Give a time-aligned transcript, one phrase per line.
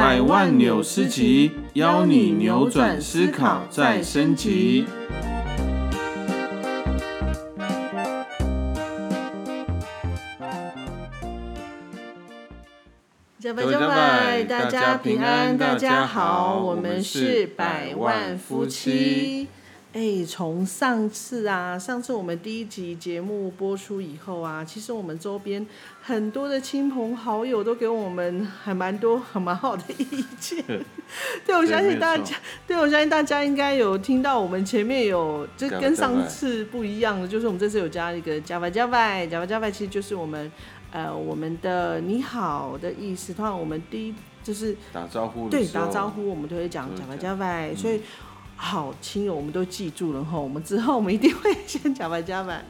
[0.00, 4.86] 百万纽斯集，邀你扭转思考，再升级。
[13.40, 19.48] 加拜加拜，大家平安，大家好，我们是百万夫妻。
[19.98, 25.66] 哎，从上次啊，上次我们第一集节目播出以后啊，其实我们周边
[26.00, 30.64] 很多的亲朋好友都给我们还蛮多很蛮好的意见。
[31.44, 40.48] 对，我相信大家，对我相信大家应该有听到我们前面有，就跟上次不一样的，就是我们这次有加一个 Java Java Java Java，，其实就是我们。
[40.90, 48.00] 呃，我们的你好的意思，通常我们第一就是打招呼，对，打招呼我们都会讲 Java Java，，所以。
[48.60, 50.36] 好亲友，我们都记住了哈。
[50.36, 52.62] 我们之后我们一定会先加班加满。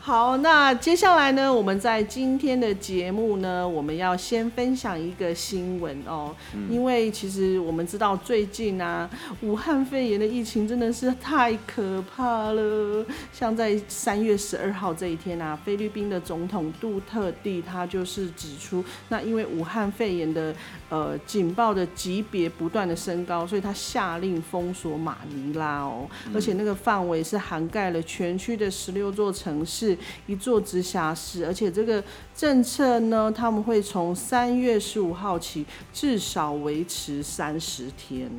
[0.00, 6.34] 好，那接下来呢，我们在今天的节目呢，我们要先分享一个新闻哦。
[6.70, 9.08] 因为其实我们知道最近啊，
[9.42, 13.04] 武汉肺炎的疫情真的是太可怕了。
[13.30, 20.54] 像在三月十二号这一天啊，菲律宾的总统杜特地他就是指出，那因为武汉肺炎的
[20.88, 25.18] 呃警报的级别不断的升高，所以他下令封锁马。
[25.33, 29.96] 尼拉哦，而且那个范围是涵盖了全区的十六座城市，
[30.26, 32.02] 一座直辖市，而且这个
[32.34, 38.30] 政策呢，他们会从三月十五号起至少维持三十天。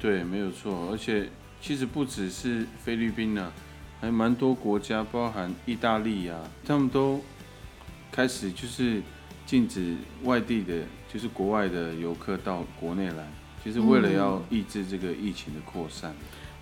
[0.00, 1.28] 对，没有错，而且
[1.60, 3.52] 其实不只是菲律宾呢，
[4.00, 7.20] 还蛮多国家，包含意大利啊，他们都
[8.12, 9.02] 开始就是
[9.44, 10.82] 禁止外地的，
[11.12, 13.26] 就是国外的游客到国内来，
[13.68, 16.14] 就是为了要抑制这个疫情的扩散。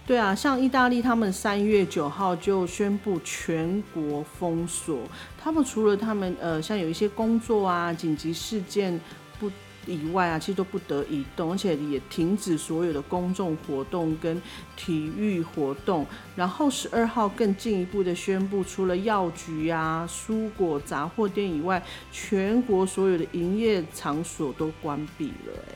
[0.04, 5.00] 对啊，像意大利，他们三月九号就宣布全国封锁。
[5.40, 9.00] 他们除了他们呃，像有一些工作啊、紧急事件
[9.38, 9.50] 不
[9.86, 14.40] 以外啊，其实都不得移动，而且也停止所有的公众活动跟
[14.76, 16.04] 体育活动。
[16.34, 25.52] 然后十二号更进一步的宣布，除了药局啊、蔬果杂货店以外，全国所有的营业场所都关闭了。
[25.68, 25.74] 哎，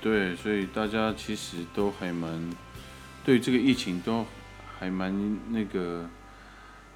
[0.00, 2.50] 对，所以大家其实都还蛮。
[3.22, 4.24] 对这个疫情都
[4.78, 6.08] 还蛮那个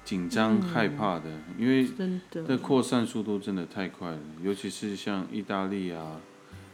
[0.03, 1.87] 紧张害怕的，因为
[2.31, 6.19] 这扩散速度真的太快了，尤其是像意大利啊，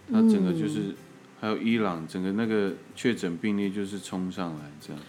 [0.10, 0.96] 它整个就是
[1.42, 5.02] 还有伊朗，整个那个确诊病例就是冲上来这样。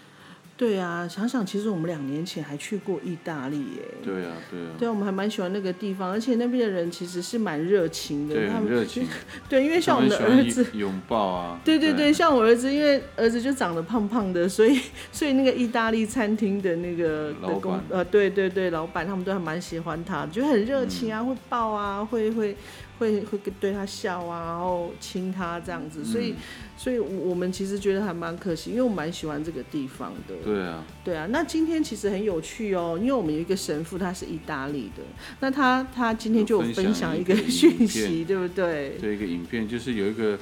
[0.63, 3.81] 对啊，想想其实我们两年前还去过意大利耶。
[4.01, 4.67] 对啊，对啊。
[4.79, 8.35] 对啊，我们还蛮喜欢那个地方，而且那边的人其实是蛮热情的。
[8.35, 9.05] 对，很热情。
[9.49, 11.59] 对，因为像我们的儿子拥抱啊。
[11.65, 14.79] 对对对，像我儿子，因为儿子就长得胖胖的，所以
[15.11, 22.55] 所以那个意大利餐厅的那个老板，呃，对对对，老板他们都还蛮喜欢他，就很热情啊，会抱啊，会会。
[23.03, 26.35] 会会对他笑啊，然后亲他这样子，所以
[26.77, 30.35] 所以我们其实觉得还蛮可惜，因为我蛮喜欢这个地方的。
[30.43, 31.27] 对啊，对啊。
[31.29, 35.03] 那今天其实很有趣哦，因为我们有一个神父，他是意大利的，
[35.39, 38.97] 那他他今天就分享一个讯息，对不对？
[39.01, 40.39] 对一个影片，就是有一个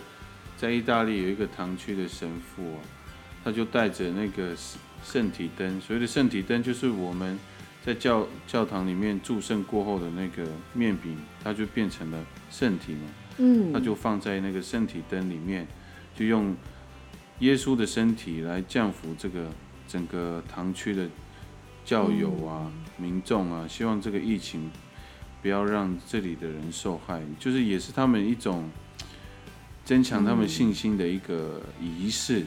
[0.57, 2.79] 在意大利有一个堂区的神父啊，
[3.43, 4.55] 他就带着那个
[5.03, 7.39] 圣体灯，所谓的圣体灯就是我们。
[7.83, 12.99] 在教教堂里面祝圣过后的那个面饼，它就变成了圣体嘛。
[13.37, 15.67] 嗯，它就放在那个圣体灯里面，
[16.15, 16.55] 就用
[17.39, 19.49] 耶稣的身体来降服这个
[19.87, 21.09] 整个堂区的
[21.83, 24.69] 教友啊、民众啊，希望这个疫情
[25.41, 28.69] 不要让这里的人受害，就是也是他们一种
[29.83, 32.45] 增强他们信心的一个仪式。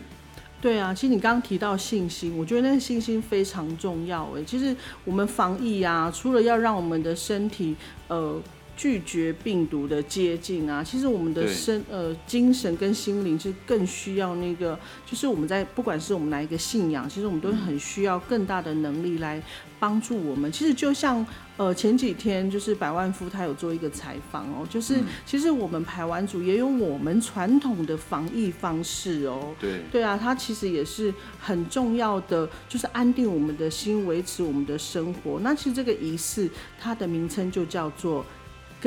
[0.64, 4.25] 对啊，其实你刚刚提到信心，我觉得那个信心非常重要。
[4.31, 4.75] 诶，其实
[5.05, 7.76] 我们防疫啊，除了要让我们的身体
[8.08, 8.40] 呃
[8.76, 19.42] 拒绝病毒的接近啊，其实我们的身呃精神跟心灵是更需要那个，就是我们在不管是我们哪一个信仰，其实我们都很需要更大的能力来
[19.78, 20.50] 帮助我们。
[20.52, 21.26] 其实就像。
[21.56, 29.54] 呃，前几天就是百万夫他有做一个采访哦，就是其实我们排湾族也有我们传统的防疫方式哦。
[29.60, 29.82] 对。
[29.92, 35.38] 对啊，它其实也是很重要的，就是安定我们的心，维持我们的生活。
[35.44, 36.50] 那其实这个仪式，
[36.80, 38.26] 它的名称就叫做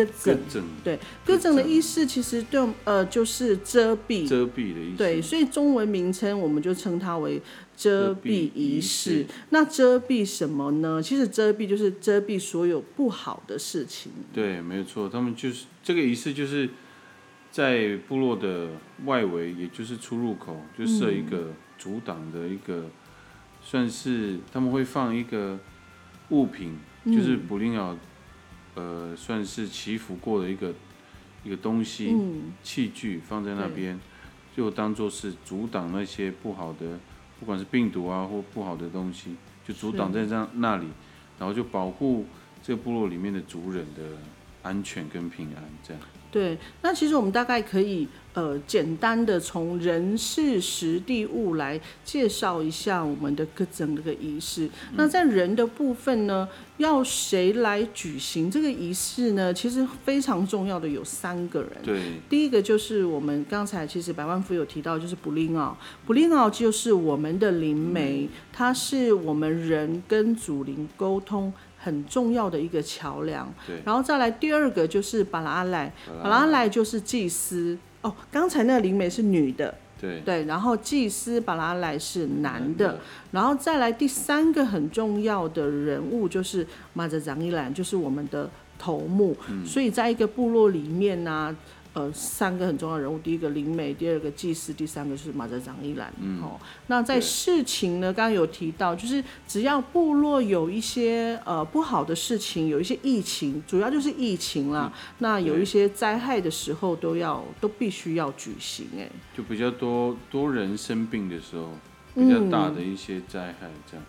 [0.06, 4.98] 歌遮整，整对，歌整的意思其实对呃就是遮蔽，遮蔽的意思。
[4.98, 7.42] 对，所以中文名称我们就称它为
[7.76, 9.26] 遮蔽仪遮式式。
[9.50, 11.02] 那遮蔽什么呢？
[11.02, 14.12] 其实遮蔽就是遮蔽所有不好的事情。
[14.34, 16.70] 对，没有错，他们就是这个仪式，就是
[17.52, 18.70] 在部落的
[19.06, 22.86] 外围，也就是出入口，就设一个阻挡的一个，
[23.64, 25.60] 算是他们会放一个
[26.30, 27.96] 物品，就是布林奥，
[28.78, 30.72] 呃，算是祈福过的一个
[31.44, 34.00] 一个东西、嗯，器具放在那边，
[34.56, 37.00] 就当做是阻挡那些不好的，
[37.40, 39.36] 不管是病毒啊或不好的东西，
[39.68, 40.86] 就阻挡在那那里，
[41.40, 42.28] 然后就保护
[42.62, 44.04] 这个部落里面的族人的
[44.62, 46.04] 安全跟平安，这样。
[46.30, 46.56] 对。
[46.84, 54.70] 那其实我们大概可以呃简单的从人事实地物来介绍一下我们的个整个仪式。
[54.96, 56.48] 那在人的部分呢，
[56.78, 59.52] 要谁来举行这个仪式呢？
[59.52, 61.72] 其实非常重要的有三个人。
[61.84, 62.00] 对，
[62.30, 65.76] 第一个就是我们刚才其实百万富有提到，就是布林奥，
[66.06, 73.52] 布林奥就是我们的灵媒，它是我们人跟祖灵沟通很重要的一个桥梁。
[73.66, 75.92] 对，然后再来第二个就是巴拉阿赖，
[76.22, 77.76] 巴拉阿赖就是祭司。
[78.02, 83.00] 哦，刚才那个灵媒是女的，对，对，然后祭司巴拉莱是男的，的，
[83.32, 89.36] 然后再来第三个很重要的人物就是马泽长一兰，就是我们的头目。
[89.66, 91.56] 所以在一个部落里面呢、
[91.98, 96.14] 呃，三个很重要人物，第一个灵媒，第二个祭司，第三个是马泽长一兰。
[96.22, 104.94] 嗯哦，那在事情呢，刚刚有提到，就是只要部落有一些呃不好的事情，有一些疫情，主要就是疫情啦。
[105.18, 111.72] 那有一些灾害的时候，都要都必须要举行、哎，就比较多多人生病的时候，
[112.14, 114.06] 比较大嗯的一些灾害，这样，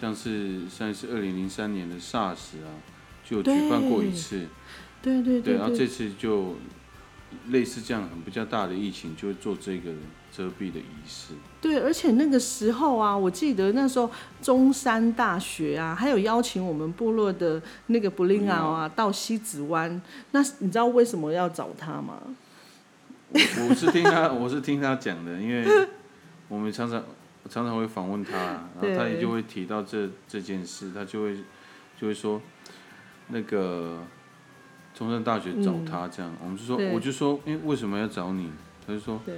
[0.00, 2.72] 像是上一次二零零三年的 SARS 啊，
[3.22, 4.46] 就举办过一次，
[5.02, 6.56] 对对对，对然后这次就
[7.48, 9.90] 类似这样很比较大的疫情，就会做这个
[10.32, 11.34] 遮蔽的仪式。
[11.60, 14.10] 对，而且那个时候啊，我记得那时候
[14.40, 20.00] 中山大学啊，还有邀请我们部落的那个布林奥啊到西子湾。
[20.32, 22.22] 那你知道为什么要找他吗？
[23.30, 25.86] 我我是听他， 我是听他讲的，因为
[26.48, 27.04] 我们常常
[27.50, 31.36] 常常会访问他，然后他也就会提到这这件事，他就会
[32.00, 32.40] 就会说
[33.28, 33.98] 那个
[34.98, 38.50] 中山大学找他这样，我们就说我就说，哎、为什么要找你？
[38.84, 39.36] 他就说对，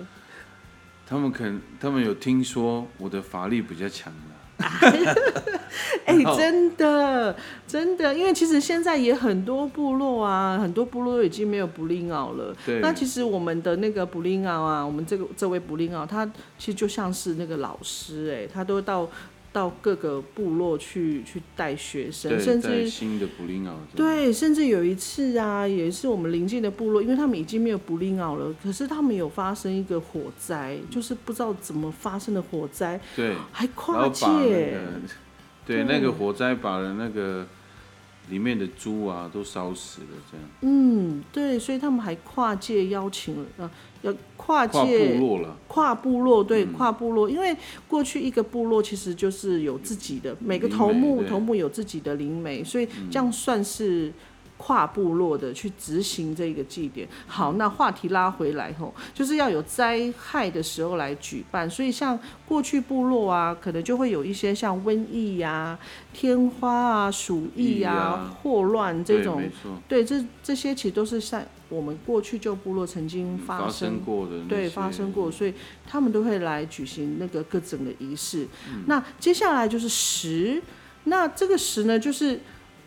[1.07, 4.65] 他们可能他们有听说我的法力比较强的，
[6.07, 7.37] 哎、真的
[7.67, 12.57] 真的，因为其实现在也很多部落啊，很多部落已经没有布林奥了。
[12.65, 16.25] 对，那其实我们的那个布林奥啊，我们这个这位布林奥，他
[16.59, 19.07] 其实就像是那个老师、哎，他都到
[19.53, 34.27] 到各个部落去去带学生，甚至新的布林奥，对，甚至有一次啊，也是我们邻近的部落，因为他们已经没有布林奥了，可是他们有发生一个火灾，就是不知道怎么发生的火灾，对，还跨界。
[34.27, 34.79] 对
[35.67, 37.47] 对那个火灾把了那个
[38.31, 40.47] 里面的猪啊都烧死了，这样。
[40.63, 43.71] 嗯，对，所以他们还跨界邀请了，呃，
[44.03, 45.57] 要跨跨界部落了。
[45.69, 46.73] 跨部落，对，嗯。
[46.73, 47.55] 跨部落，因为
[47.87, 54.13] 过去一个部落其实就是有自己的每个头目，头目有自己的灵媒，所以这样算是
[54.63, 57.09] 跨部落的去执行这个祭典。
[57.27, 65.79] 好，那话题拉回来吼，就是要有灾害的时候来举办，所以像过去部落啊，可能就会有一些像瘟疫呀、
[66.13, 69.43] 天花啊、鼠疫疫啊啊、霍乱这种
[69.89, 75.55] 对这这些其实都是在我们过去旧部落曾经发发生过的对，发生过，所以
[75.87, 78.47] 他们都会来举行那个各整的仪式。
[78.69, 80.63] 嗯那接下来就是十，
[81.05, 82.41] 那这个十呢，就是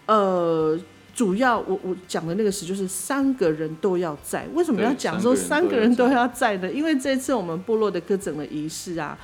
[0.05, 0.77] 呃，
[1.13, 4.47] 主要我我讲的那个时就是三个人都要在。
[4.53, 6.71] 为什么要讲说三三个人都要在呢？
[6.71, 9.17] 因为这次我们部落的各整的仪式啊。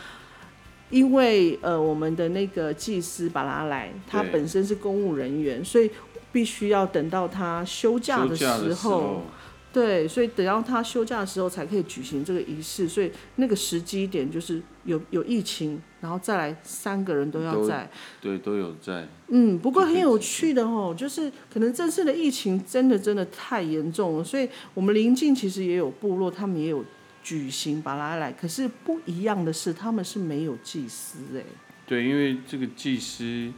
[0.92, 5.88] 因为呃，我们的那个祭司巴拉莱，他本身是公务人员，所以
[6.32, 9.22] 必须要等到他休假的时，候，
[9.72, 17.88] 对，所以等到他休假的时候才可以举行这个仪式，所以那个时机点就是有有疫情，然后再来三个人都要在。
[18.20, 19.08] 对，都有在。
[19.28, 26.84] 嗯，不过很有趣的哦，就是可能这次的疫情真的真的太严重了，所以我们邻近其实也有部落，他们也有
[27.22, 31.44] 举行巴拉莱，可是不一样的是，他们是没有祭司哎。
[31.86, 33.54] 对，因为这个祭司，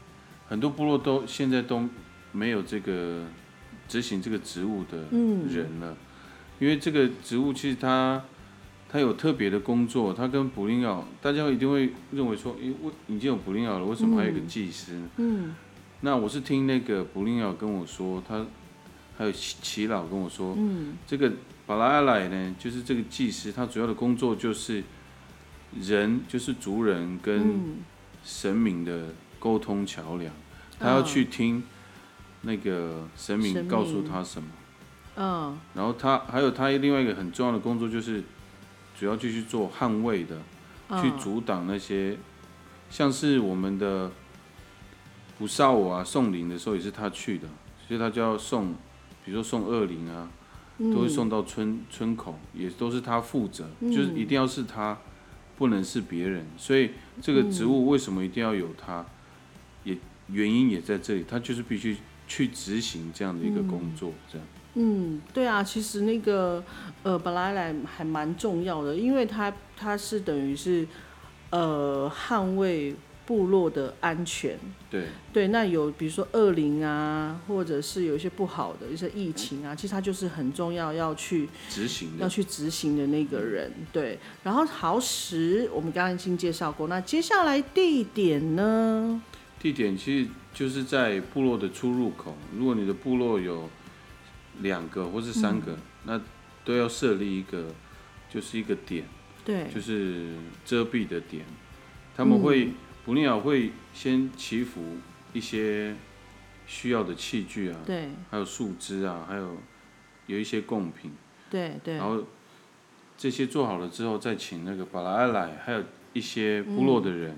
[0.50, 1.88] 很多部落都现在都
[2.34, 3.24] 没有这个
[3.92, 5.46] 执行这个职务的嗯。
[5.54, 5.98] 人了，
[6.60, 8.24] 因为这个职务其实他
[8.90, 15.10] 他有特别的工作，他跟捕灵鸟，大家一定会认为说，诶，我已经有捕灵鸟了，为什么还有一个祭司呢？
[15.18, 15.56] 嗯。
[16.00, 18.46] 那我是听那个捕灵鸟跟我说，他
[19.18, 21.34] 还有耆耆老跟我说，嗯，这个
[21.66, 24.82] 巴拉阿莱呢，就是这个祭司，他主要的工作就是
[25.80, 27.76] 人，就是族人跟
[28.24, 30.34] 神明的沟通桥梁，
[30.80, 31.62] 他要去听
[32.42, 34.50] 那个神明告诉他什么，
[35.16, 38.24] 嗯，然后他还有他另外一个很重要的工作就是，
[38.98, 40.38] 主要就去做捍卫的，
[41.02, 42.18] 去嗯阻挡那些
[42.90, 44.12] 像是我们的
[45.38, 47.48] 不少啊送灵的时候也是他去的，
[47.88, 48.74] 所以他就要送，
[49.24, 50.30] 比如说送恶灵啊，
[50.78, 50.92] 嗯。
[50.92, 54.98] 都会送到村村口，也都是他负责，就是一定要是他，
[55.56, 56.44] 不能是别人。
[56.58, 56.90] 所以
[57.22, 59.06] 这个职务为什么一定要有他，
[59.84, 59.96] 也
[60.30, 61.98] 原因也在这里，他就是必须
[62.32, 64.48] 去执行这样的一个工作，这样。
[64.76, 66.64] 嗯，对啊，其实那个
[67.04, 70.88] 呃，本来来还蛮重要的，因为它它是等于是
[71.50, 72.96] 呃捍卫
[73.26, 74.58] 部落的安全。
[74.90, 83.70] 对对，那有比如说恶灵啊，或者是有一些不好的一些疫情啊，其实它就是很重要要去执行的，要去执行的那个人。
[83.92, 89.22] 对，然后豪石我们刚刚已经介绍过，那接下来地点呢？
[89.62, 92.36] 地点其实就是在部落的出入口。
[92.58, 93.70] 如果你的部落有
[94.62, 96.20] 两个或是三个，那
[96.65, 97.68] 都要设立一个，
[98.27, 99.06] 就是一个点，
[99.46, 100.34] 对，就是
[100.65, 101.46] 遮蔽的点。
[102.18, 102.70] 他们会，
[103.06, 104.98] 捕鸟会先祈福
[105.32, 105.96] 一些
[106.65, 109.58] 需要的器具啊，对还有树枝啊，还有
[110.25, 111.12] 有一些贡品，
[111.51, 112.24] 对对然后
[113.15, 117.38] 这些做好了之后，再请那个巴拉埃来，还有一些部落的人，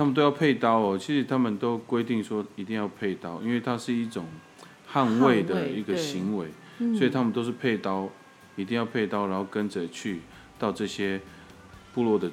[0.00, 0.96] 他们都要配刀哦。
[0.96, 4.24] 其实他们都规定说一定要配刀，因为它是一种
[4.90, 6.48] 捍卫的一个行为，
[6.96, 8.08] 所以他们都是配刀，
[8.56, 10.22] 一定要配刀，然后跟着去
[10.58, 11.20] 到这些
[11.92, 12.30] 部落的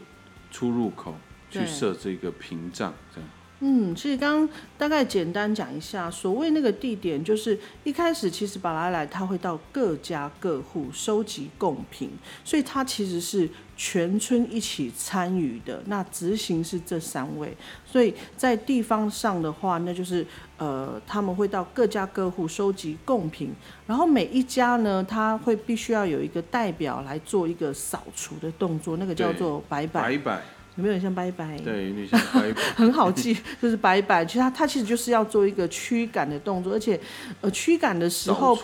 [0.50, 1.18] 出入口
[1.50, 3.30] 去对设这个屏障，这样。
[3.60, 12.12] 嗯，其实刚刚大概简单讲一下，所谓那个地点，就是一开始其实巴拉来他会到各家各户收集贡品，
[12.46, 15.82] 所以他其实是全村一起参与的。
[15.88, 20.24] 那执行是这三位，所以在地方上的话，那就是
[20.58, 23.52] 呃他们会到各家各户收集贡品，
[23.88, 30.44] 然后每一家呢，他会必须要有一个代表来做一个扫除的动作，那个叫做摆摆，摆摆，
[30.78, 31.58] 有没有很像拜拜？
[31.60, 32.62] 对，有点像拜拜。
[32.76, 34.24] 很好记，就是拜拜。
[34.24, 37.00] 其实它它其实就是要做一个驱赶的动作，而且
[37.42, 38.56] 呃驱赶的时候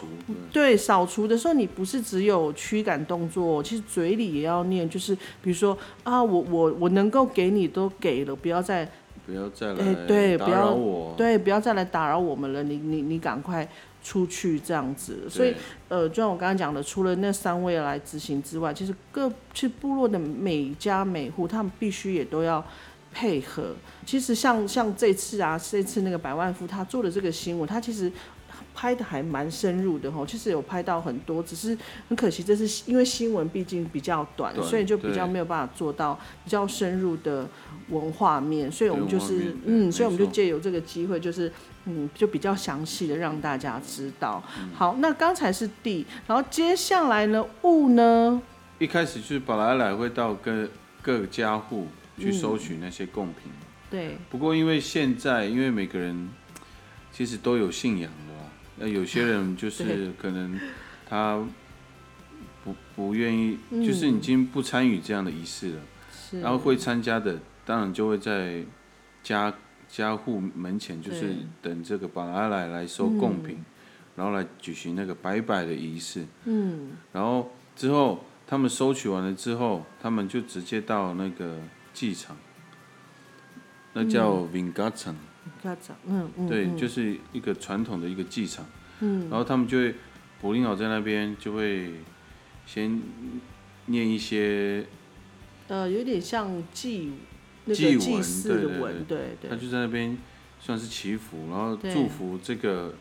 [0.51, 8.87] 对对扫除的时候，你不是只有驱赶动作，其实嘴里也要念，就是比如说啊，我我我能够给你都给了，不要再
[9.25, 11.15] 不要再哎来打对不要扰我。
[11.17, 13.67] 对，不要再来打扰我们了，你你你赶快
[14.03, 15.27] 出去这样子。
[15.29, 15.55] 所以
[15.87, 22.63] 呃，就像我刚刚讲的，除了那三位来执行之外，其实各其实部落的每家每户，他们必须也都要
[23.13, 23.73] 配合。
[24.05, 28.11] 其实像像这次啊，这次那个百万富他做的这个新闻，他其实
[28.75, 30.25] 拍的还蛮深入的哈。
[30.25, 31.77] 其实有拍到很多，只是
[32.09, 37.47] 很可惜，这是因为新闻毕竟比较短，所以就比较没有办法做到比较深入的
[37.89, 38.71] 文化面。
[38.71, 41.51] 所以我们就是嗯，所以我们就借由这个机会，就是
[41.85, 44.43] 嗯，就比较详细的让大家知道。
[44.59, 48.41] 嗯好，那刚才是地，然后接下来呢，物呢？
[48.79, 50.67] 一开始就是本来来会到各
[51.01, 51.87] 各家户
[52.17, 53.51] 去收取那些贡品。
[53.89, 56.29] 对，不过因为现在，因为每个人
[57.11, 60.59] 其实都有信仰的啦，那有些人 就是可能
[61.07, 61.39] 他
[62.63, 68.63] 不不愿意，嗯就是已经不参与这样的仪式了，是，然后会参加的，当然就会在
[69.21, 69.53] 家
[69.93, 73.63] 家户门前，就是等这个巴阿来来收贡品，
[74.15, 76.25] 然后来举行那个拜拜的仪式。
[76.45, 81.59] 嗯，然后之后他们收取完了之后，他们就直接到那个
[81.93, 82.35] 祭场，
[83.93, 85.13] 那叫 Vingatsan，、
[85.63, 86.75] 家长，嗯嗯，对，嗯。
[86.75, 88.65] 就是一个传统的一个祭场。
[89.01, 89.93] 嗯，然后他们就会，
[90.41, 91.91] 柏林老在那边就会
[92.65, 92.99] 先
[93.85, 94.87] 念一些，
[95.67, 97.13] 呃，有点像祭
[97.65, 100.17] 那祭文个祭祀对对的文，对对，他就在那边
[100.59, 102.93] 算是祈福，然后祝福这个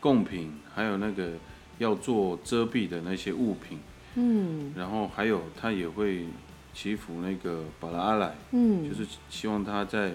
[0.00, 1.32] 贡品，还有那个
[1.78, 3.78] 要做遮蔽的那些物品。
[4.18, 6.26] 嗯然后还有他也会
[6.72, 8.34] 祈福那个巴拉阿来。
[8.52, 10.14] 嗯，就是希望他在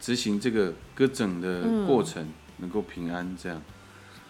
[0.00, 3.60] 执行这个割整的嗯过程能够平安，这样。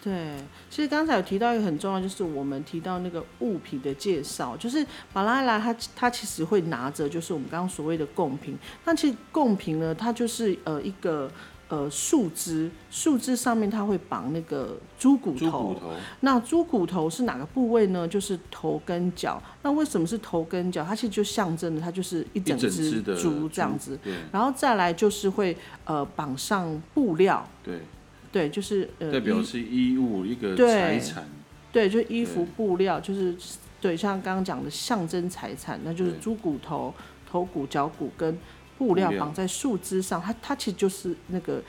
[0.06, 0.36] 对，
[0.70, 8.56] 其实刚才有提到一个很重要，就是我们提到那个物品的介绍，就是马拉拉他他其实会拿着，就是我们刚刚所谓的贡品。
[8.84, 11.28] 那其实贡品呢，它就是呃一个
[11.66, 15.74] 呃树枝，树枝上面它会绑那个猪骨猪头。
[15.74, 18.06] 骨头，那猪骨头是哪个部位呢？
[18.06, 19.42] 就是头跟脚。
[19.62, 20.84] 那为什么是头跟脚？
[20.84, 23.98] 它其实就象征的它就是一一整整只猪这样子。
[24.04, 27.80] 对然后再来就是会呃绑上布料，对，
[28.32, 31.24] 对，就是呃，代表是衣物一个财产，
[31.72, 33.34] 对，就衣服布料，就是
[33.80, 36.92] 对，像刚刚讲的象征财产，那就是猪骨头、
[37.30, 38.38] 头骨、脚骨跟
[38.78, 41.62] 布料绑在树枝上，它它其实就是那个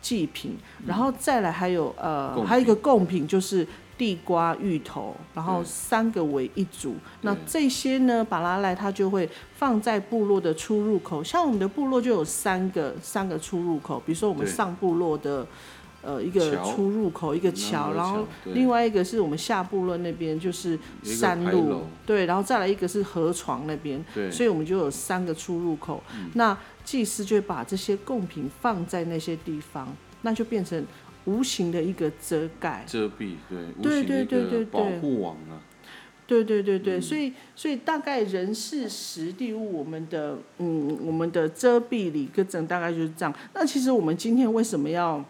[0.00, 3.66] 祭品，嗯然后再来还有呃，还有一个贡品就是。
[3.96, 6.96] 地瓜、芋头，然后三个为一组。
[7.20, 11.22] 那这些呢，巴拉赖它就会放在部落的出入口。
[11.22, 15.46] 像我们的部落就有三个三个出入口，比如说我们上部落的
[16.04, 26.02] 呃一个出入口，一个桥，然后另外一个是我们下部落那边就是山路，对，然后再来一个是河床那边，对，所以我们就有三个出入口。
[26.34, 30.84] 那祭司就会把这些贡品放在那些地方，那就变成
[31.24, 32.84] 无形的一个遮盖。
[32.86, 35.56] 遮蔽，对，对对对对保护网啊，
[36.26, 43.34] 对对对嗯对，所以所以大概人事实地物，我们的嗯我们的遮蔽里跟整大概就是这样。
[43.54, 45.24] 那其实我们今天为什么要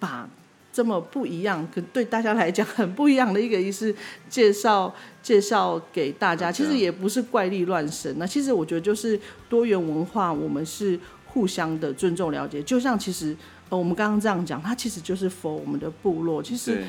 [0.00, 0.28] 把
[0.72, 3.94] 这么不一样，可对大家来讲很不一样的一个仪式
[4.28, 4.92] 介绍
[5.22, 6.50] 介绍给大家？
[6.50, 12.60] 其实也不是怪力乱神，那其实我觉得就是多元文化，我们是互相的尊重了解。
[12.62, 13.36] 就像其实
[13.68, 16.82] 呃我们刚刚这样讲，它其实就是否我们的部落，其实。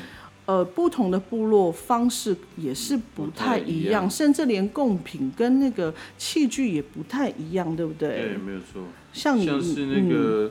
[0.44, 8.08] 呃，不同的部落方式也是不太一样，一样甚至连贡品跟那个器具也不太一样，对不对？
[8.08, 8.82] 对，没有错。
[9.12, 10.50] 像你，像是那个，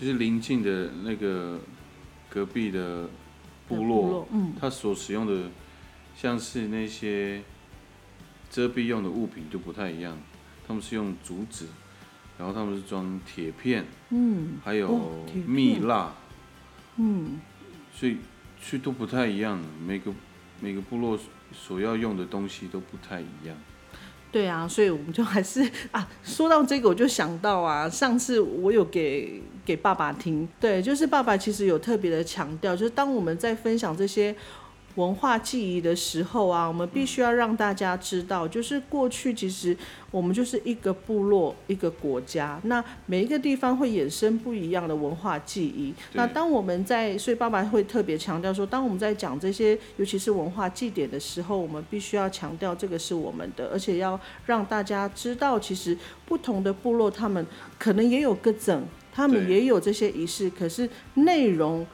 [0.00, 1.58] 就是邻近的那个
[2.28, 3.10] 隔壁的嗯
[3.66, 5.50] 部落，，嗯，它所使用的
[6.16, 7.42] 像是那些
[8.48, 10.16] 遮蔽用的物品就不太一样，
[10.66, 11.66] 他们是用竹子，
[12.38, 16.14] 然后他们是装铁片，嗯，还有蜜蜡，
[16.96, 17.40] 嗯，
[17.92, 18.18] 所以
[18.60, 20.12] 所以都不太一样，每个
[20.60, 21.18] 每个部落
[21.52, 23.56] 所要用的东西都不太一样。
[24.30, 34.34] 对啊，所以我们就还是 啊，说到这个我就想到啊，上次我有给给爸爸听，对，就是爸爸其实有特别的强调，就是当我们在分享这些。
[34.98, 39.76] 文化记忆的时候啊，我们必须要让大家知道，就是过去其实
[40.10, 45.94] 我们就是一个部落、一个国家，那每一个地方会衍生不一样的文化记忆。
[46.14, 57.46] 那当我们在，所以爸爸会特别强调说，当我们在讲这些，尤其是文化祭典的时候，我们必须要强调这个是我们的，而且要让大家知道，其实不同的部落他们
[57.78, 61.86] 可能也有个整，他们也有这些仪式，可是内容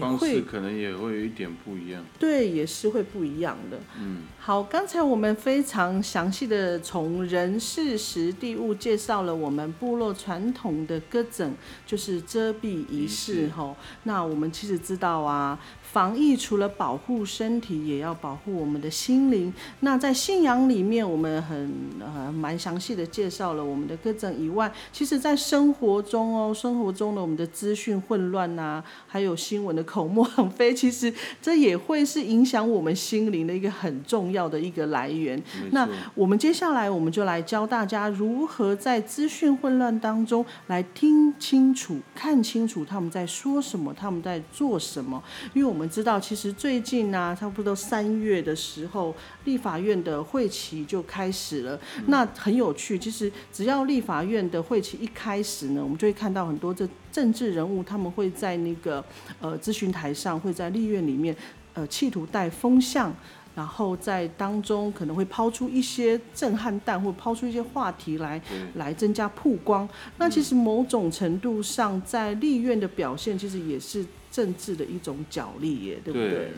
[0.00, 2.04] 方式会可能也会有一点不一样。
[2.18, 3.78] 对也是会不一样的。
[4.00, 11.54] 嗯，好，刚才我们非常详细的从人事时地物介绍了我们部落传统的歌整，
[11.86, 13.76] 就是遮蔽仪式吼。
[14.04, 15.58] 那我们其实知道啊，
[15.92, 19.52] 防疫除了保护身体，也要保护我们的心灵。
[19.80, 35.42] 那在信仰里面，我们很呃蛮详细的介绍了我们的各种以外，其实在生活中哦，生活中的我们的资讯混乱呐、还有新闻的口沫横飞，其实这也会是影响我们心灵的一个很重要的一个来源。
[35.70, 35.88] 那。
[36.14, 45.22] 我们接下来我们就来教大家如何在资讯混乱当中来听清楚、看清楚他们在说什么，他们在做什么。
[45.54, 49.14] 因为我们知道，其实最近呢、差不多三月的时候，
[49.44, 51.78] 立法院的会期就开始了。
[52.06, 59.04] 那很有趣，其实只要立法院的会期一开始呢，我们就会看到很多这政治人物，他们会在那个
[59.40, 61.34] 呃咨询台上，会在立院里面
[61.74, 63.14] 呃企图带风向。
[63.52, 68.40] 然后在当中可能会抛出一些震撼弹，或抛出一些话题来，
[68.76, 69.86] 来增加曝光。
[70.18, 74.06] 那其实某种程度上，在立院的表现，其实也是
[74.40, 76.30] 政治的一种角力耶，对不对？
[76.30, 76.52] 对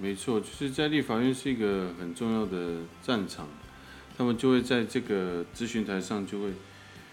[0.00, 3.48] 没错，就是在立法院是一个很重要的战场，
[4.16, 6.50] 他们就会在这个咨询台上就会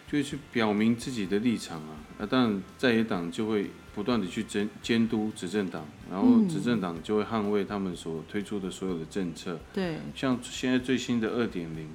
[0.08, 1.98] 就会去表明自己的立场啊。
[2.20, 9.60] 那当然在野党就会不断的去监监督执政党，然后嗯执政党就会捍卫他们所推出的所有的政策。
[9.74, 11.89] 对像现在最新的二点零，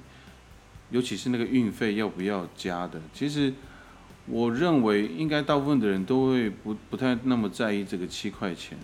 [0.89, 3.53] 尤其是那个运费要不要加的，其实
[4.31, 8.77] 我认为应该大部分的人都会不不太那么在意这个七块钱，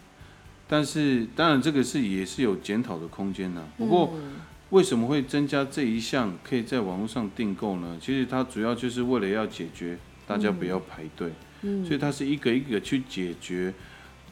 [0.67, 3.65] 但是当然这个是也是有检讨的空间的。
[3.77, 4.33] 不过嗯
[4.71, 7.97] 为什么会增加这一项可以在网络上订购呢？
[8.01, 11.31] 其实它主要就是为了要解决大家不要排队，
[11.61, 13.73] 嗯所以它是一个一个去解决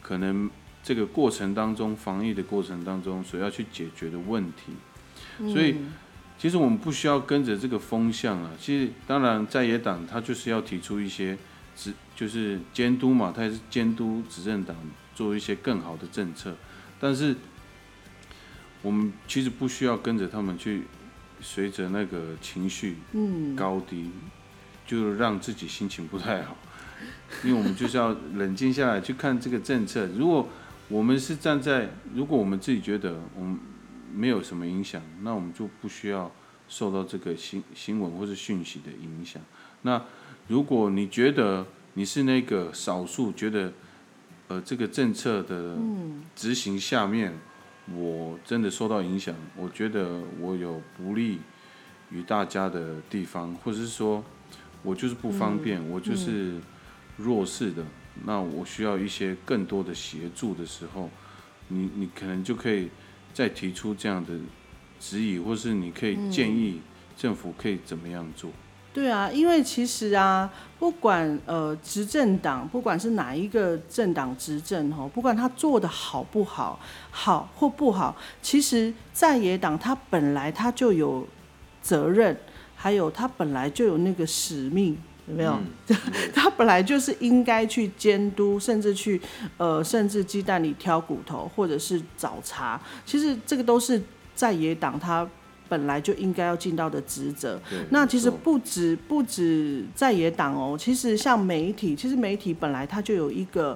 [0.01, 0.49] 可能
[0.83, 4.73] 这个过程当中防疫的过程当中所要去解决的问题。
[5.53, 5.93] 所以嗯
[6.37, 8.51] 其实我们不需要跟着这个风向啊。
[8.59, 11.37] 其实当然在野党他就是要提出一些
[11.75, 14.75] 执，就是监督嘛，他也是监督执政党
[15.13, 16.55] 做一些更好的政策。
[16.99, 17.35] 但是
[18.81, 20.83] 我们其实不需要跟着他们去
[21.41, 24.11] 随着那个情绪嗯，高低，
[24.85, 26.55] 就让自己心情不太好。
[27.43, 30.07] 因为我们就是要冷静下来去看这个政策。
[30.15, 30.47] 如果
[30.87, 33.59] 我们是站在，如果我们自己觉得我们
[34.15, 36.31] 没有什么影响，那我们就不需要
[36.69, 39.41] 受到这个新新闻或是讯息的影响。
[39.81, 40.01] 那
[40.47, 43.73] 如果你觉得你是那个少数觉得，
[44.47, 45.77] 呃，这个政策的
[46.35, 47.33] 执行下面，
[47.93, 51.39] 我真的受到影响，我觉得我有不利
[52.09, 54.23] 于大家的地方，或者是说
[54.83, 56.59] 我就是不方便，我就是
[57.17, 57.83] 弱势的，
[58.23, 61.09] 那我需要一些更多的协助的时候，
[61.67, 62.89] 你你可能就可以
[63.35, 64.31] 再提出这样的
[64.97, 66.79] 质疑，或是你可以建议
[67.17, 68.49] 政府可以怎么样做。
[68.93, 76.79] 对啊，因为其实啊，不管呃执政党，不管是哪一个政党执政哦，不管他做的好不好，
[77.11, 81.27] 好或不好，其实在野党他本来他就有
[81.81, 82.37] 责任，
[82.73, 85.57] 还有他本来就有那个使命，有没有？
[86.33, 89.21] 他本来就是应该去监督，甚至去
[89.57, 92.79] 呃，甚至鸡蛋里挑骨头，或者是找茬。
[93.05, 94.01] 其实这个都是
[94.33, 95.27] 在野党他。
[95.67, 97.59] 本来就应该要尽到的职责。
[97.89, 103.75] 那其实不止不止在野党哦，其实像媒体，其实媒体本来它就有一个，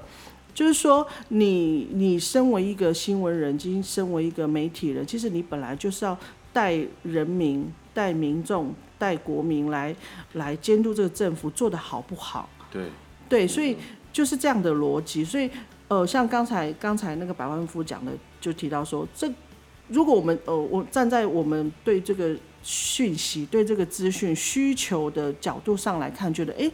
[0.54, 6.16] 就是说你你身为一个新闻人，今身为一个媒体人，其实你本来就是要
[6.54, 9.96] 带人民、带民众、带国民来
[10.34, 12.48] 来监督这个政府做的好不好。
[12.70, 12.84] 对
[13.28, 13.76] 对，所以
[14.14, 15.26] 就是这样的逻辑。
[15.26, 15.50] 所以
[15.88, 19.28] 呃，像刚才刚才那个百万富讲的，就提到说这。
[19.88, 26.70] 如果我们呃，我站在我们对这个讯息、对这个资讯需求的角度上来看，觉得哎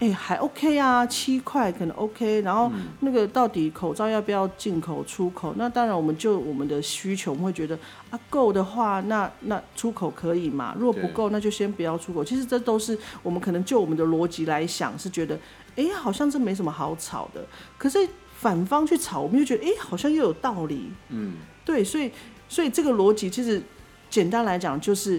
[0.00, 2.40] 哎还 OK 啊，七块可能 OK。
[2.42, 5.54] 然后那个到底口罩要不要进口、出口？
[5.56, 7.78] 那当然，我们就我们的需求，我们会觉得
[8.10, 10.74] 啊够的话，那那出口可以嘛？
[10.78, 12.24] 如果不够，那就先不要出口。
[12.24, 15.38] 其实这都是我们可能就我们的逻辑来想，是觉得
[15.76, 17.44] 哎好像这没什么好吵的。
[17.78, 17.98] 可是
[18.36, 20.90] 反方去吵，我们就觉得哎好像又有道理。
[21.10, 21.34] 嗯。
[21.64, 22.12] 对，所以，
[22.46, 23.62] 所以这个逻辑其实
[24.10, 25.18] 简单来讲，就是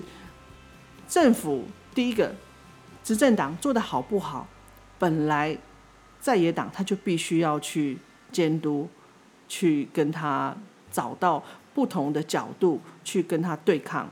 [1.10, 1.64] 政府
[1.96, 2.36] 第一个
[3.04, 4.48] 执政党做的好不好，
[4.98, 5.58] 本来
[6.20, 7.98] 在野党他就必须要去
[8.32, 8.88] 监督，
[9.48, 10.56] 去跟他
[10.92, 14.10] 找到不同的角度去跟他对抗。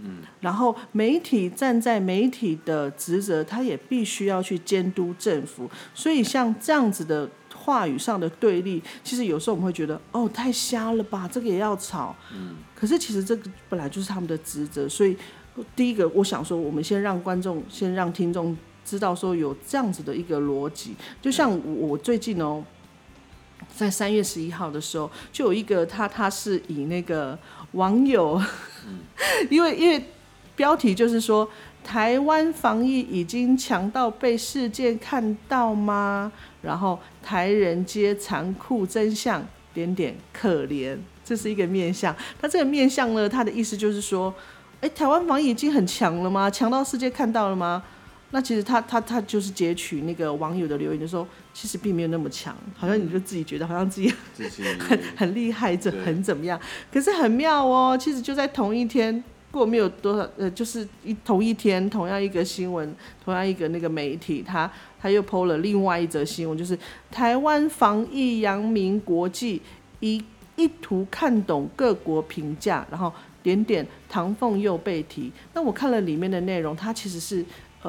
[0.00, 5.70] 嗯，然后媒体站在媒体的职责，他也必须要去监督政府。
[5.94, 7.28] 所以像这样子的。
[7.58, 12.14] 话语上的对立，其实有时候我们会觉得，哦，太瞎了吧，这个也要吵。
[12.32, 12.54] 嗯。
[12.76, 15.16] 可是其实这个本来就是他们的职责，所以
[15.74, 18.56] 第一个，我想说，我们先让观众，先让听众
[18.86, 20.94] 知道说有这样子的一个逻辑。
[21.20, 22.64] 就像我最近哦，
[23.74, 27.38] 在三月十一号的时候，就有一个他，他是以那个
[27.72, 28.40] 网友，
[29.50, 30.02] 因为因为
[30.54, 31.46] 标题就是说。
[31.86, 36.32] 台湾防疫已经强到被世界看到吗？
[36.60, 39.40] 然后台人皆残酷真相
[39.72, 42.12] 点点可怜，这是一个面相。
[42.40, 44.34] 他这个面相呢，他的意思就是说，
[44.80, 46.50] 哎，台湾防疫已经很强了吗？
[46.50, 47.84] 强到世界看到了吗？
[48.36, 54.12] 那其实他他他就是截取那个网友的留言，就说其实并没有那么强，好像你就自己觉得好像自己
[54.78, 56.60] 很很厉害，这很怎么样？
[56.92, 59.24] 可是很妙哦，其实就在同一天。
[59.48, 62.94] 过没有多少，呃，就是一同一天，同样一个新闻，
[63.24, 64.70] 同样一个那个媒体，他
[65.00, 66.78] 他又 PO 了另外一则新闻，就是
[67.10, 69.62] 台湾防疫扬名国际，
[70.00, 70.22] 一
[70.56, 73.10] 一图看懂各国评价，然后
[73.42, 75.32] 点点唐凤又被提。
[75.54, 77.42] 那我看了里面的内容，它其实是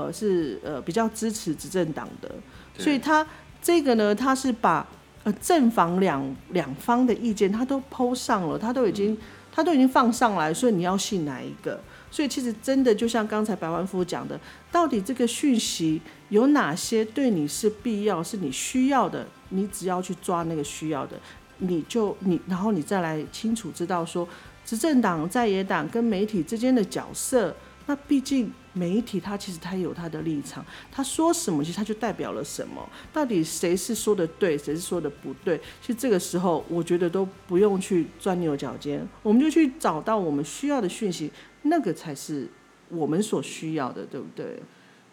[0.05, 2.29] 呃是呃比较支持执政党的，
[2.77, 3.25] 所以他
[3.61, 4.87] 这个呢，他是把
[5.23, 9.17] 呃正反两两方的意见，他都 PO 上了，他都已经。
[9.49, 11.81] 他都已经放上来，所以你要信哪一个？
[12.11, 14.39] 所以其实真的就像刚才百万富讲的，
[14.71, 19.25] 到底这个讯息有哪些对你是必要、是你需要的？
[19.49, 21.17] 你只要去抓那个需要的，
[21.57, 24.29] 你就你，然后你再来清楚知道说，
[24.63, 27.55] 执政党在野党跟媒体之间的角色。
[27.87, 32.87] 那毕竟媒体它其实它有它的立场，他说什么其实它就代表了什么。
[33.11, 35.57] 到底谁是说的对，谁是说的不对？
[35.81, 41.31] 其实这个时候我觉得都不用去钻牛角尖，我们就去找到我们需要的讯息，
[41.63, 42.47] 那个才是
[42.89, 44.61] 我们所需要的，对不对？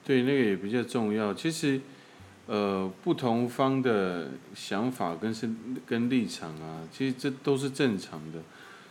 [0.04, 1.32] 对，那个也比较重要。
[1.32, 1.80] 其实，
[2.46, 5.48] 呃，不同方的想法跟是
[5.86, 8.40] 跟立场啊，其实这都是正常的。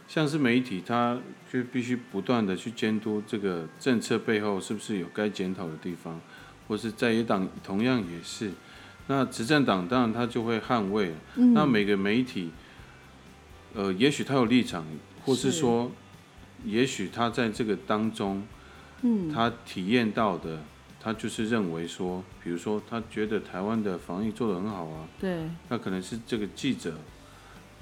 [0.07, 1.17] 像是媒体，他
[1.51, 6.19] 就必须不断的去监督这个政策背后是不是有该检讨的地方，
[6.67, 8.51] 或是在野党同样也是。
[9.07, 11.13] 那执政党当然他就会捍卫。
[11.35, 12.51] 那每个媒体，
[13.73, 14.85] 呃，也许他有立场，
[15.25, 15.91] 或是说，
[16.63, 18.43] 也许他在这个当中，
[19.33, 20.61] 他体验到的，
[21.01, 26.93] 他就是认为说，比如说他觉得台湾的防疫做得很好啊，对，那可能是这个记者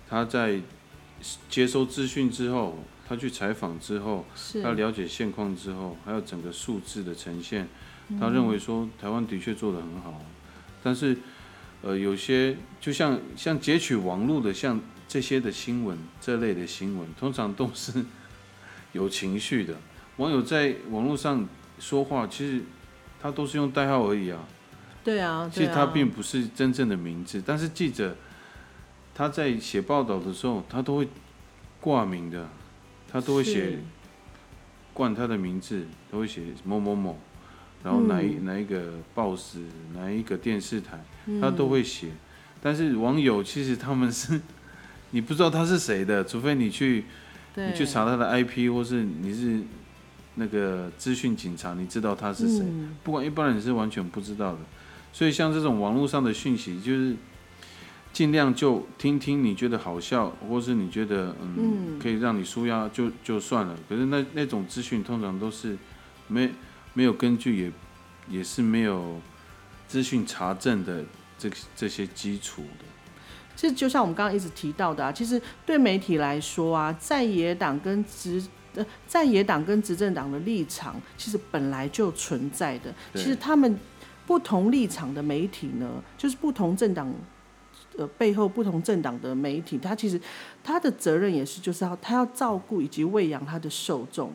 [0.10, 0.60] 他在
[1.49, 4.25] 接收资讯之后，他去采访之后，
[4.63, 7.67] 他了解现况之后，还有整个数字的呈现，
[8.19, 10.21] 他认为说台湾的确做得很好，
[10.84, 11.17] 但是
[11.81, 18.05] 呃有些就像像截取网络的像这些的新闻这类的新闻，通常都是
[18.93, 19.75] 有情绪的。
[20.17, 21.47] 网友在网络上
[21.79, 22.62] 说话，其实
[23.21, 24.47] 他都是用代号而已啊，
[25.03, 27.41] 对啊，其实他并不是真正的名字。
[27.45, 28.15] 但是记者
[29.13, 31.08] 他在写报道的时候，他都会
[31.80, 32.47] 挂名的，
[33.12, 33.80] 他都会写
[34.93, 37.19] 冠他的名字，都会写某某某，
[37.84, 42.10] 然后哪一、嗯哪一个报纸，哪一个电视台，嗯他都会写。
[42.62, 44.39] 但是网友其实他们是，
[45.12, 47.06] 你不知道他是谁的，除非你去
[47.56, 49.62] 你去查他的 IP，或是你是
[50.36, 52.65] 那个资讯警察，你知道他是谁。
[52.65, 54.60] 嗯不管一般人是完全不知道的。
[55.12, 57.15] 所以像这种网络上的讯息，就是
[58.13, 63.78] 尽量就听听你觉得好笑，或是你觉得嗯嗯可以让你舒压就就算了。
[63.88, 65.78] 可是那那种资讯通常都是
[66.28, 66.52] 没
[66.93, 67.71] 没有根据，也
[68.38, 69.21] 也是没有
[69.88, 71.06] 资讯查证的
[71.38, 72.86] 这这些基础的。
[73.56, 78.43] 其实就像我们刚刚一直提到的啊，其实对媒体来说啊，在野党跟执
[78.76, 82.93] 呃在野党跟执政党的立场，其实本来就存在的。
[83.13, 83.80] 其实他们
[84.28, 87.10] 不同立场的媒体呢，就是不同政党。
[87.97, 90.19] 呃，背后不同政党的媒体，他其实
[90.63, 94.32] 他的责任也是，就是要他要照顾以及喂养他的受众，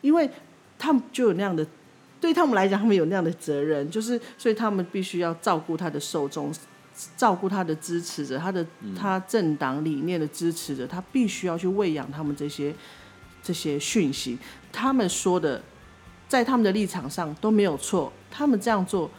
[0.00, 0.30] 因为
[0.78, 1.66] 他们就有那样的，
[2.20, 6.52] 对他们来讲，他们有那样的责任，就是所以他们必须要照顾他的受众，
[7.16, 8.64] 照顾他的支持者，他的
[8.96, 12.72] 他政党理念的支持者，他必须要去喂养他们这些
[13.42, 14.38] 这些讯息。
[14.70, 15.60] 他们说的，
[16.28, 19.10] 在他们的立场上都没有错，他们这样做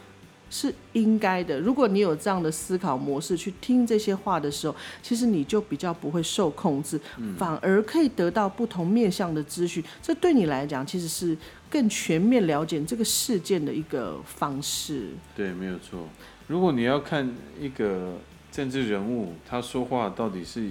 [0.48, 1.60] 是应该的。
[1.60, 7.00] 如果你有这样的思考模式去听这些话的时候，其实你就比较不会受控制，
[7.36, 9.82] 反而可以得到不同面向的资讯。
[10.02, 11.36] 这对你来讲，其实是
[11.68, 15.10] 更全面了解这个事件的一个方式。
[15.34, 16.08] 对，没有错。
[16.46, 18.16] 如果你要看一个
[18.52, 20.70] 政治人物，他说话到底是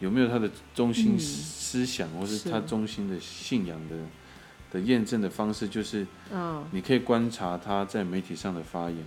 [0.00, 3.96] 有没有他的中心嗯思想，或是是他中心的信仰的
[4.70, 8.98] 的验证的方式，就是嗯，你可以观察他在媒体上的发言。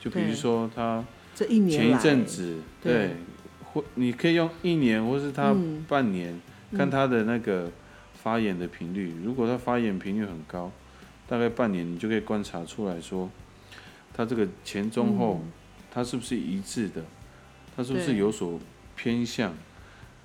[0.00, 2.92] 就比如说他这一年前一阵子，对。
[2.92, 3.16] 对，
[3.62, 5.84] 或你可以用一年或是他嗯。
[5.88, 6.40] 半年，
[6.76, 7.70] 看他的那个
[8.12, 9.14] 发言的频率。
[9.24, 10.70] 如果他发言频率很高，
[11.26, 13.30] 大概半年你就可以观察出来说，
[14.12, 15.52] 他这个前中后，嗯。
[15.90, 17.04] 他是不是一致的，
[17.76, 18.58] 他是不是有所
[18.96, 19.54] 偏向？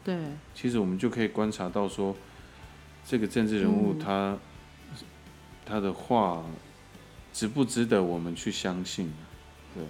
[0.04, 0.17] 对。
[0.56, 2.15] 其实我们就可以观察到说，
[3.06, 3.99] 这个政治人物嗯
[5.69, 6.43] 他、的话
[7.32, 9.13] 值不值得我们去相信？
[9.75, 9.84] 对，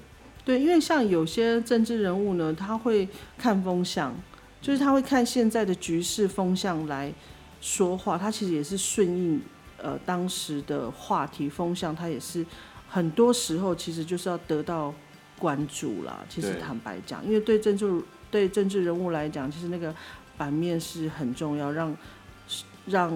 [0.43, 4.13] 对因为像有些政治人物呢，他会看风向，
[4.61, 7.13] 就是他会看现在的局势风向来
[7.61, 9.41] 说话，他其实也是顺应
[9.77, 12.45] 呃当时的话题风向，他也是
[12.89, 14.93] 很多时候其实就是要得到
[15.37, 16.19] 关注啦。
[16.27, 19.95] 其实坦白讲，因为对政治对政治人物来讲，其实那个
[20.37, 21.95] 版面是很重要，让
[22.89, 23.11] 让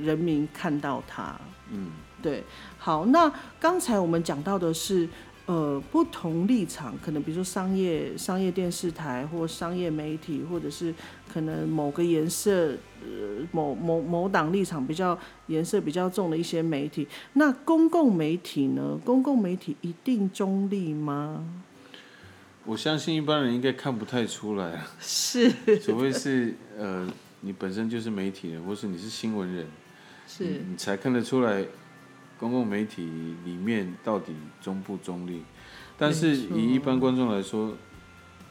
[0.00, 1.38] 人民看到它。
[1.70, 1.90] 嗯，
[2.22, 2.44] 对，
[2.78, 5.08] 好，那刚才我们讲到的是，
[5.46, 10.94] 呃，不同立场，可能比如说商业商业电视台或商业媒体，或者是
[11.32, 17.08] 可能某个颜色，呃，某某某党立场比较颜色比较重的一些媒体。
[17.32, 18.98] 那公共媒体呢？
[19.04, 21.44] 公共媒体一定中立吗？
[22.64, 27.08] 我相信一般人应该看不太出来啊，是除非是呃
[27.42, 29.66] 你本身就是媒体人，或是你是新闻人，
[30.26, 31.64] 是，你你才看得出来
[32.38, 33.02] 公共媒体
[33.44, 35.42] 里面到底中不中立。
[35.98, 37.76] 但是以一般观众来说，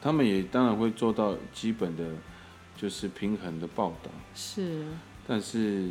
[0.00, 2.04] 他们也当然会做到基本的，
[2.76, 4.10] 就是平衡的报道。
[4.34, 4.84] 是，
[5.26, 5.90] 但是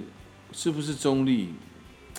[0.52, 1.54] 是不是中立，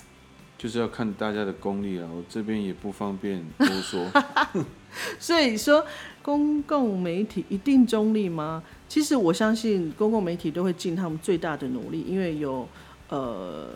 [0.57, 2.07] 就是要看大家的功力啊。
[2.13, 4.05] 我这边也不方便多说。
[5.19, 5.85] 所以说，
[6.21, 8.63] 公共媒体一定中立吗？
[8.93, 12.69] 其实我相信公共媒体都会尽他们最大的努力，因为有
[13.09, 13.69] 呃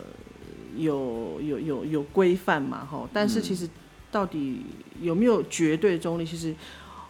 [0.75, 3.09] 有有有有规范嘛，哈。
[3.11, 3.67] 但是其实
[4.11, 4.61] 到底
[5.01, 6.53] 有没有绝对中立，其实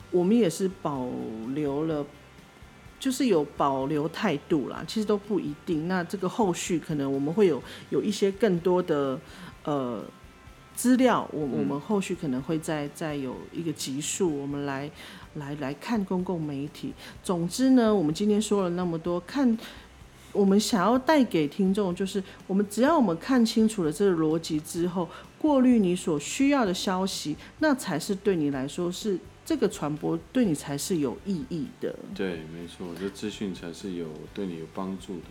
[0.10, 1.06] 我们也是保
[1.54, 2.06] 留了。
[2.98, 5.88] 就是有保留态度啦，其实都不一定。
[5.90, 9.20] 那这个后续可能我们会有有一些更多的
[9.66, 10.04] 呃
[10.74, 14.90] 资料，我我们后续可能会再再有一个集数，我们来
[15.38, 16.94] 来来看公共媒体。
[17.24, 19.58] 总之呢，我们今天说了那么多，看
[20.34, 31.96] 我们想要带给听众，就是我们只要我们看清楚了这个逻辑之后，过滤你所需要的消息，那才是对你来说是这个传播对你才是有意义的。
[32.14, 35.24] 对，没错，这资讯才是有对你有帮助的。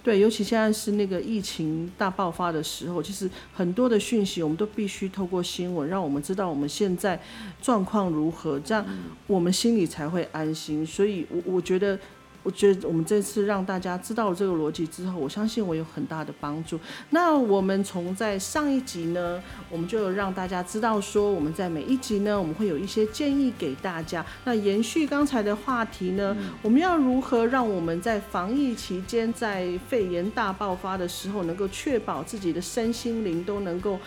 [0.00, 7.20] 对，尤其现在是那个疫情大爆发的时候，其实很多的讯息我们都必须透过新闻，让我们知道我们现在
[7.60, 8.86] 状况如何，这样
[9.26, 10.86] 我们心里才会安心。
[10.86, 11.98] 所以，我我觉得。
[12.44, 16.78] 我觉得我们这次让大家知道了这个逻辑之后，我相信我有很大的帮助。
[17.08, 24.24] 那我们从在上一集呢，我们就让大家知道说，我们在每一集呢，我们会有一些建议给大家。
[24.44, 33.98] 那延续刚才的话题呢，我们要如何让我们在防疫期间，在肺炎大爆发的时候，能够确保自己的身心灵都能够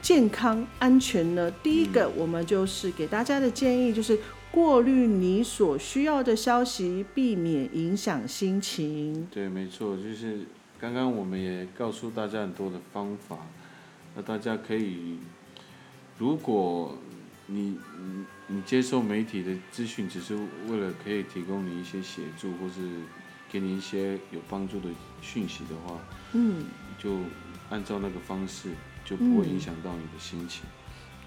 [0.00, 1.50] 健康安全呢？
[1.60, 4.16] 第一个，我们就是给大家的建议就是。
[4.54, 9.26] 过滤你所需要的消息，避免影响心情。
[9.28, 10.46] 对，没错，就是
[10.78, 13.38] 刚刚我们也告诉大家很多的方法，
[14.14, 15.18] 那大家可以，
[16.18, 16.96] 如果
[17.46, 20.36] 你你你接受媒体的资讯，只是
[20.68, 22.80] 为了可以提供你一些协助，或是
[23.50, 24.88] 给你一些有帮助的
[25.20, 25.98] 讯息的话，
[26.32, 27.18] 嗯，就
[27.70, 28.68] 按照那个方式，
[29.04, 30.62] 就不会影响到你的心情。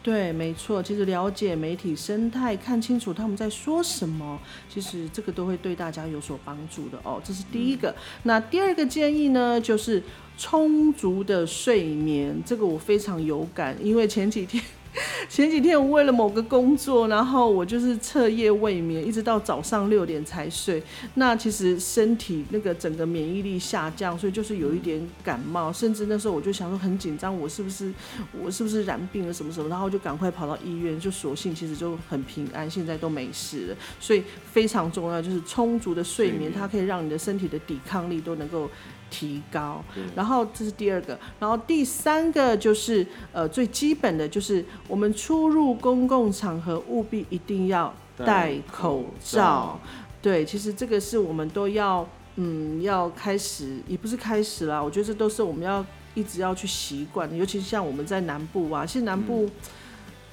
[0.08, 4.40] 对，没错，其实了解媒体生态，看清楚他们在说什么，
[4.74, 7.22] 其实这个都会对大家有所帮助的哦。
[7.22, 7.94] 这是第一个。
[8.24, 10.02] 那第二个建议呢，就是
[10.38, 14.64] 充足的睡眠，这个我非常有感，因为前几天。
[15.30, 20.82] 前几天我为了某个工作，然后我就是彻夜未眠，一直到早上六点才睡。
[21.16, 27.94] 那其实身体那个整个免疫力下降，所以就是有一点感冒，甚至那时候我就想说很紧张，我是不是
[28.42, 33.76] 我是不是染病了什么什么，然后就赶快跑到医院，就索性其实就很平安，现在都没事了。
[34.00, 38.70] 所以非常重要就是充足的睡眠，它可以让你的身体的抵抗力都能够。
[39.10, 39.84] 提高，
[40.16, 49.80] 然后这是第二个，然后第三个就是呃最基本的就是我们出入公共场合务必一定要戴口罩。
[50.22, 59.50] 对，其实这个是我们都要嗯要开始，也不是开始啦，我觉得这都是我们要一直要去习惯的，尤其是像我们在南部啊，其实南部。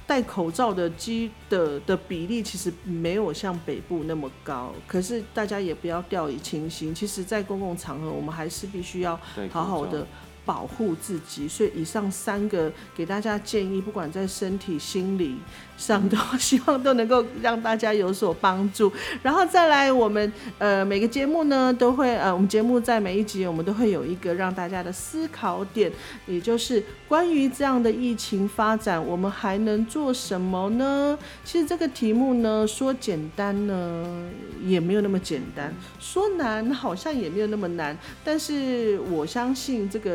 [0.07, 6.95] 戴口罩的机的的比例其实没有像北部那么高，可是大家也不要掉以轻心。
[6.95, 9.19] 其实，在公共场合，我们还是必须要
[9.51, 10.07] 好好的。
[10.47, 15.39] 保护自己，所以以上三个给大家建议，不管在身体、心理
[15.77, 18.93] 上，都希望都能够让大家有所帮助。
[19.23, 25.91] 然后再来，我们呃每个节目呢都会呃，我们节目在每一集我们都会有一个让大家的思考点，
[26.27, 31.19] 也就是关于这样的疫情发展，我们还能做什么呢？
[31.45, 34.29] 其实这个题目呢说简单呢
[34.63, 40.15] 也没有那么简单，说难好像也没有那么难，但是我相信这个。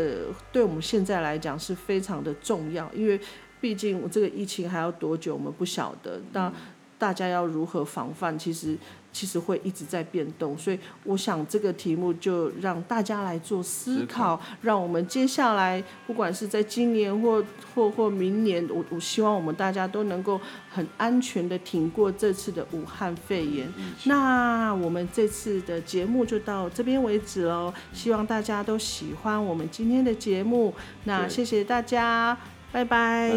[0.52, 3.19] 对我们现在来讲是非常的重要，因为
[3.62, 6.19] 毕竟这个疫情还要多久，我们不晓得。
[6.34, 6.52] 那
[6.98, 8.38] 大家要如何防范？
[8.38, 8.78] 其实。
[9.12, 17.43] 其实会一直在变动，所以我想这个题目就让大家来做思考，让我们接下来不管是在今年或
[17.74, 23.67] 或或明年，我我希望我们大家都能够很安全的挺过这次的武汉肺炎。
[24.04, 30.72] 那我们这次的节目就到这边为止喽，希望大家都喜欢我们今天的节目。
[31.06, 32.38] 那谢谢大家，
[32.72, 33.34] 拜拜，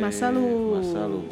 [0.00, 1.22] 马萨路，马萨路。